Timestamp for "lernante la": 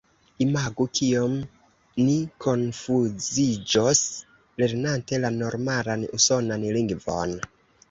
4.63-5.33